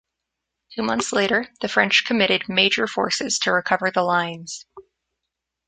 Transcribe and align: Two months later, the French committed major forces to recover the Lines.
Two 0.71 0.81
months 0.81 1.13
later, 1.13 1.47
the 1.61 1.67
French 1.67 2.05
committed 2.07 2.49
major 2.49 2.87
forces 2.87 3.37
to 3.37 3.51
recover 3.53 3.91
the 3.91 4.01
Lines. 4.01 4.65